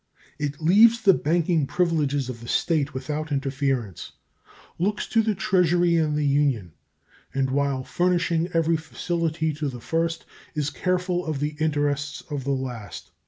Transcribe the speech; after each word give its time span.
It 0.39 0.59
leaves 0.59 0.99
the 1.03 1.13
banking 1.13 1.67
privileges 1.67 2.27
of 2.27 2.39
the 2.41 2.47
States 2.47 2.91
without 2.91 3.31
interference, 3.31 4.13
looks 4.79 5.05
to 5.09 5.21
the 5.21 5.35
Treasury 5.35 5.95
and 5.97 6.15
the 6.17 6.25
Union, 6.25 6.71
and 7.35 7.51
while 7.51 7.83
furnishing 7.83 8.47
every 8.51 8.77
facility 8.77 9.53
to 9.53 9.69
the 9.69 9.79
first 9.79 10.25
is 10.55 10.71
careful 10.71 11.23
of 11.23 11.39
the 11.39 11.55
interests 11.59 12.23
of 12.31 12.45
the 12.45 12.49
last. 12.49 13.11